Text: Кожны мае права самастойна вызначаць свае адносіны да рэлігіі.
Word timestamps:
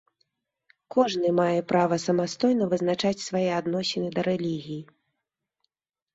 Кожны 0.95 1.29
мае 1.39 1.59
права 1.71 1.99
самастойна 2.05 2.65
вызначаць 2.73 3.25
свае 3.27 3.45
адносіны 3.61 4.09
да 4.19 4.27
рэлігіі. 4.31 4.81